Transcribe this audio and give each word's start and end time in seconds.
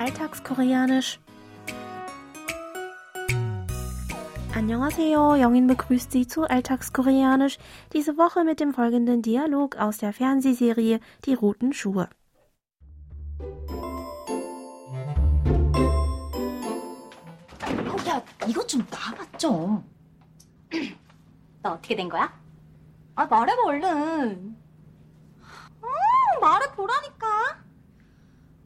Alltagskoreanisch. 0.00 1.18
Annyeonghaseyo, 4.54 5.34
Jongin 5.36 5.66
begrüßt 5.66 6.10
Sie 6.12 6.26
zu 6.26 6.44
Alltagskoreanisch, 6.48 7.58
diese 7.92 8.16
Woche 8.16 8.42
mit 8.44 8.58
dem 8.58 8.72
folgenden 8.72 9.20
Dialog 9.20 9.76
aus 9.76 9.98
der 9.98 10.12
Fernsehserie 10.12 11.00
Die 11.26 11.34
roten 11.34 11.72
Schuhe. 11.72 12.08
어, 17.62 18.08
야, 18.08 18.22
이것 18.48 18.66
좀 18.68 18.80
놔봐 18.90 19.38
좀. 19.38 19.84
너 21.62 21.72
어떻게 21.72 21.96
된 21.96 22.08
거야? 22.08 22.32
아, 23.14 23.26
말해봐 23.26 23.62
얼른. 23.62 24.56
어, 25.82 26.40
말해보라니까. 26.40 27.26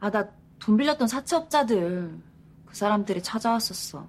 아, 0.00 0.10
나 0.10 0.28
돈 0.61 0.77
빌렸던 0.77 1.07
사채업자들 1.07 2.17
그 2.65 2.75
사람들이 2.75 3.21
찾아왔었어. 3.23 4.05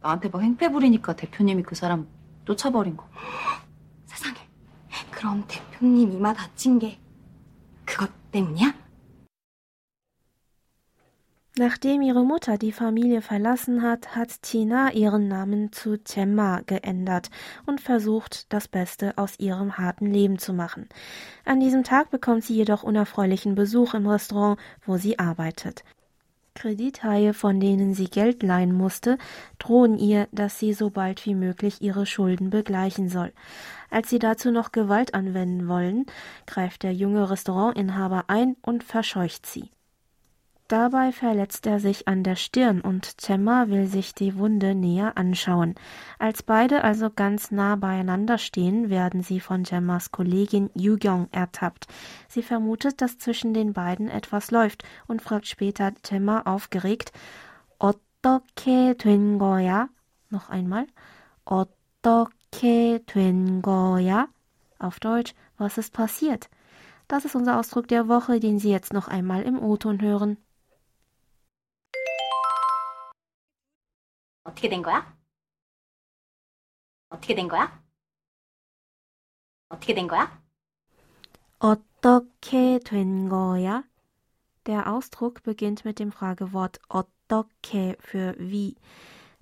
나한테 0.00 0.28
막 0.28 0.42
행패 0.42 0.70
부리니까 0.70 1.16
대표님이 1.16 1.64
그 1.64 1.74
사람 1.74 2.06
쫓아버린 2.44 2.96
거. 2.96 3.06
세상에. 4.06 4.36
그럼 5.10 5.44
대표님 5.48 6.12
이마 6.12 6.32
다친 6.32 6.78
게 6.78 6.98
그것 7.84 8.08
때문이야? 8.30 8.87
Nachdem 11.58 12.02
ihre 12.02 12.24
Mutter 12.24 12.56
die 12.56 12.70
Familie 12.70 13.20
verlassen 13.20 13.82
hat, 13.82 14.14
hat 14.14 14.42
Tina 14.42 14.92
ihren 14.92 15.26
Namen 15.26 15.72
zu 15.72 15.98
Gemma 15.98 16.60
geändert 16.66 17.30
und 17.66 17.80
versucht, 17.80 18.52
das 18.52 18.68
Beste 18.68 19.18
aus 19.18 19.40
ihrem 19.40 19.76
harten 19.76 20.06
Leben 20.06 20.38
zu 20.38 20.52
machen. 20.52 20.88
An 21.44 21.58
diesem 21.58 21.82
Tag 21.82 22.10
bekommt 22.10 22.44
sie 22.44 22.54
jedoch 22.54 22.84
unerfreulichen 22.84 23.56
Besuch 23.56 23.94
im 23.94 24.06
Restaurant, 24.06 24.60
wo 24.86 24.98
sie 24.98 25.18
arbeitet. 25.18 25.82
Kredithaie, 26.54 27.34
von 27.34 27.58
denen 27.58 27.92
sie 27.92 28.08
Geld 28.08 28.44
leihen 28.44 28.72
musste, 28.72 29.18
drohen 29.58 29.98
ihr, 29.98 30.28
dass 30.30 30.60
sie 30.60 30.72
so 30.72 30.90
bald 30.90 31.26
wie 31.26 31.34
möglich 31.34 31.82
ihre 31.82 32.06
Schulden 32.06 32.50
begleichen 32.50 33.08
soll. 33.08 33.32
Als 33.90 34.10
sie 34.10 34.20
dazu 34.20 34.52
noch 34.52 34.70
Gewalt 34.70 35.12
anwenden 35.12 35.66
wollen, 35.66 36.06
greift 36.46 36.84
der 36.84 36.92
junge 36.92 37.28
Restaurantinhaber 37.28 38.26
ein 38.28 38.54
und 38.62 38.84
verscheucht 38.84 39.44
sie. 39.44 39.70
Dabei 40.73 41.11
verletzt 41.11 41.67
er 41.67 41.79
sich 41.79 42.07
an 42.07 42.23
der 42.23 42.35
Stirn 42.35 42.81
und 42.81 43.19
Gemma 43.19 43.67
will 43.67 43.85
sich 43.85 44.15
die 44.15 44.35
Wunde 44.39 44.73
näher 44.73 45.19
anschauen. 45.19 45.75
Als 46.17 46.41
beide 46.41 46.83
also 46.83 47.11
ganz 47.11 47.51
nah 47.51 47.75
beieinander 47.75 48.39
stehen, 48.39 48.89
werden 48.89 49.21
sie 49.21 49.39
von 49.39 49.61
Gemmas 49.61 50.11
Kollegin 50.11 50.71
Yu-Gyong 50.73 51.27
ertappt. 51.31 51.85
Sie 52.27 52.41
vermutet, 52.41 53.03
dass 53.03 53.19
zwischen 53.19 53.53
den 53.53 53.73
beiden 53.73 54.07
etwas 54.09 54.49
läuft 54.49 54.83
und 55.05 55.21
fragt 55.21 55.45
später 55.45 55.91
Gemma 56.01 56.41
aufgeregt, 56.41 57.11
어떻게 57.77 58.95
된 58.97 59.37
거야? 59.37 59.89
Noch 60.31 60.49
einmal. 60.49 60.87
어떻게 61.45 62.99
된 63.05 63.61
거야? 63.61 64.27
Auf 64.79 64.99
Deutsch, 64.99 65.35
was 65.59 65.77
ist 65.77 65.93
passiert? 65.93 66.49
Das 67.07 67.25
ist 67.25 67.35
unser 67.35 67.59
Ausdruck 67.59 67.87
der 67.87 68.07
Woche, 68.07 68.39
den 68.39 68.57
Sie 68.57 68.71
jetzt 68.71 68.91
noch 68.91 69.07
einmal 69.07 69.43
im 69.43 69.61
O-Ton 69.61 70.01
hören. 70.01 70.37
어떻게 74.47 74.69
된 74.69 74.81
거야? 74.81 75.17
어떻게 77.09 77.35
된 77.35 77.47
거야? 77.47 77.83
어떻게 79.69 79.93
된 79.93 80.07
거야? 80.07 80.41
어떻게 81.59 82.79
된 82.79 83.29
거야? 83.29 83.83
Der 84.65 84.87
Ausdruck 84.87 85.43
beginnt 85.43 85.83
mit 85.85 85.99
dem 85.99 86.11
Fragewort 86.11 86.79
어떻게 86.89 87.97
für 87.99 88.35
wie. 88.37 88.75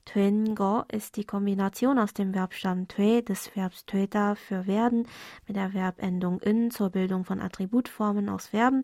된 0.05 0.55
거 0.55 0.83
ist 0.91 1.15
die 1.15 1.25
Kombination 1.25 1.99
aus 1.99 2.13
dem 2.13 2.33
Verbstamm 2.33 2.87
돼 2.87 3.21
des 3.21 3.55
Verbs 3.55 3.85
되다 3.85 4.35
für 4.35 4.65
werden 4.65 5.07
mit 5.47 5.55
der 5.55 5.71
Verbendung 5.71 6.39
in 6.41 6.71
zur 6.71 6.89
Bildung 6.89 7.23
von 7.23 7.39
Attributformen 7.39 8.27
aus 8.29 8.47
Verben 8.47 8.83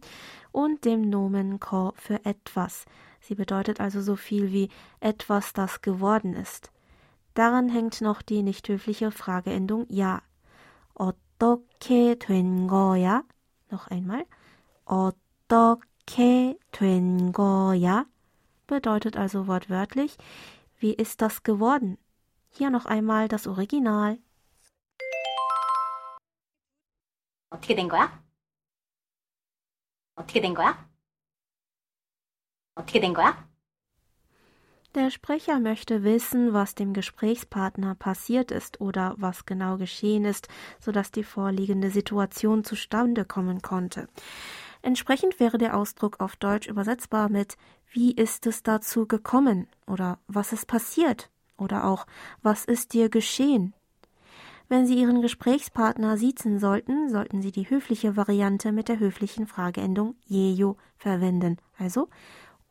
und 0.52 0.86
dem 0.86 1.10
Nomen 1.10 1.60
ko 1.60 1.94
für 1.98 2.24
etwas. 2.24 2.86
Sie 3.22 3.36
bedeutet 3.36 3.80
also 3.80 4.02
so 4.02 4.16
viel 4.16 4.52
wie 4.52 4.70
etwas, 5.00 5.54
das 5.54 5.82
geworden 5.82 6.34
ist. 6.34 6.72
Daran 7.34 7.70
hängt 7.70 8.02
noch 8.02 8.22
die 8.22 8.42
nicht 8.42 8.68
höfliche 8.68 9.12
Frageendung 9.12 9.86
ja. 9.90 10.22
어떻게 10.96 12.16
된 12.16 12.68
거야? 12.68 13.24
Noch 13.70 13.88
einmal. 13.88 14.26
어떻게 14.86 16.58
된 16.72 17.32
거야? 17.32 18.06
Bedeutet 18.66 19.18
also 19.18 19.48
wortwörtlich, 19.48 20.18
wie 20.80 20.94
ist 20.94 21.22
das 21.22 21.44
geworden? 21.44 21.98
Hier 22.50 22.70
noch 22.70 22.86
einmal 22.86 23.28
das 23.28 23.48
Original. 23.48 24.18
어떻게 27.50 27.76
된 27.76 27.88
거야? 27.88 28.24
어떻게 30.16 30.42
된 30.42 30.54
거야? 30.54 30.90
어떻게 32.76 33.00
된 33.00 33.14
거야? 33.14 33.48
Der 34.96 35.12
Sprecher 35.12 35.60
möchte 35.60 36.04
wissen, 36.04 36.54
was 36.54 36.74
dem 36.74 36.94
Gesprächspartner 36.94 37.94
passiert 37.94 38.52
ist 38.52 38.82
oder 38.82 39.14
was 39.18 39.46
genau 39.46 39.78
geschehen 39.78 40.26
ist, 40.26 40.48
sodass 40.80 41.12
die 41.12 41.24
vorliegende 41.24 41.92
Situation 41.92 42.64
zustande 42.64 43.26
kommen 43.26 43.62
konnte. 43.62 44.08
Entsprechend 44.82 45.40
wäre 45.40 45.58
der 45.58 45.78
Ausdruck 45.78 46.20
auf 46.20 46.36
Deutsch 46.36 46.68
übersetzbar 46.68 47.30
mit 47.30 47.58
Wie 47.92 48.12
ist 48.12 48.48
es 48.48 48.64
dazu 48.64 49.06
gekommen 49.06 49.68
oder 49.86 50.20
Was 50.28 50.52
ist 50.54 50.68
passiert 50.68 51.30
oder 51.58 51.86
auch 51.86 52.08
Was 52.42 52.66
ist 52.66 52.94
dir 52.94 53.10
geschehen? 53.10 53.76
Wenn 54.70 54.86
Sie 54.86 55.00
Ihren 55.00 55.22
Gesprächspartner 55.22 56.18
siezen 56.18 56.60
sollten, 56.60 57.10
sollten 57.10 57.42
Sie 57.42 57.52
die 57.52 57.70
höfliche 57.70 58.18
Variante 58.18 58.72
mit 58.72 58.90
der 58.90 59.00
höflichen 59.00 59.48
Frageendung 59.48 60.16
jeyo 60.26 60.76
verwenden. 60.98 61.58
Also 61.78 62.10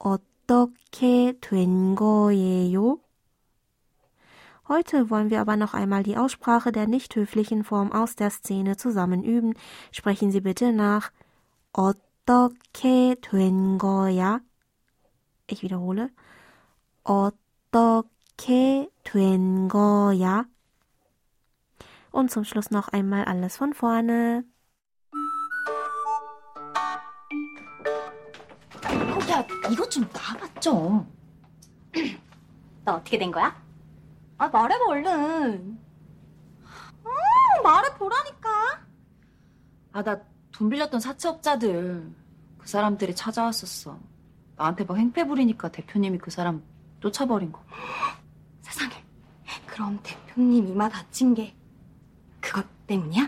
어떻게 0.00 1.34
된 1.40 1.94
거예요? 1.94 3.00
Heute 4.68 5.10
wollen 5.10 5.30
wir 5.30 5.40
aber 5.40 5.56
noch 5.56 5.74
einmal 5.74 6.02
die 6.02 6.16
Aussprache 6.16 6.72
der 6.72 6.88
nicht 6.88 7.14
höflichen 7.14 7.62
Form 7.62 7.92
aus 7.92 8.16
der 8.16 8.30
Szene 8.30 8.76
zusammen 8.76 9.22
üben. 9.22 9.54
Sprechen 9.92 10.32
Sie 10.32 10.40
bitte 10.40 10.72
nach. 10.72 11.12
어떻게 11.72 13.14
된 13.20 13.78
거야? 13.78 14.40
Ich 15.46 15.62
wiederhole. 15.62 16.10
어떻게 17.04 18.90
된 19.04 19.68
거야? 19.68 20.46
Und 22.10 22.30
zum 22.32 22.44
Schluss 22.44 22.70
noch 22.70 22.88
einmal 22.88 23.24
alles 23.24 23.56
von 23.56 23.72
vorne. 23.72 24.44
이것 29.71 29.89
좀 29.89 30.07
좀. 30.59 31.07
너 32.85 32.93
어떻게 32.93 33.17
된 33.17 33.31
거야? 33.31 33.55
아, 34.37 34.47
말해봐 34.47 34.85
얼른. 34.87 35.79
어, 37.03 37.61
말해보라니까. 37.63 38.49
아, 39.93 40.03
나 40.03 40.31
돈 40.51 40.69
빌렸던 40.69 40.99
사채업자들 40.99 42.13
그 42.59 42.67
사람들이 42.67 43.15
찾아왔었어. 43.15 43.97
나한테 44.57 44.83
막 44.83 44.97
행패 44.97 45.25
부리니까 45.25 45.69
대표님이 45.71 46.19
그 46.19 46.29
사람 46.29 46.61
쫓아버린 46.99 47.51
거. 47.51 47.63
세상에. 48.61 48.93
그럼 49.65 49.99
대표님 50.03 50.67
이마 50.67 50.87
다친 50.87 51.33
게 51.33 51.55
그것 52.39 52.65
때문이야? 52.85 53.27